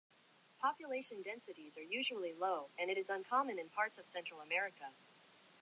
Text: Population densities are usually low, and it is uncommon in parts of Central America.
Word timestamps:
Population 0.59 1.21
densities 1.21 1.77
are 1.77 1.83
usually 1.83 2.33
low, 2.33 2.69
and 2.75 2.89
it 2.89 2.97
is 2.97 3.07
uncommon 3.07 3.59
in 3.59 3.69
parts 3.69 3.99
of 3.99 4.07
Central 4.07 4.41
America. 4.41 4.93